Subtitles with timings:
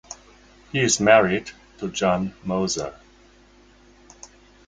[0.71, 2.95] He is married to Jan Moser.